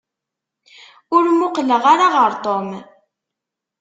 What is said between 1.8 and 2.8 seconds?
ara ɣer Tom.